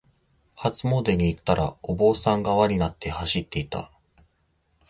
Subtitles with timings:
[0.55, 3.91] 初詣に行ったら、お坊さんが輪になって走っていた。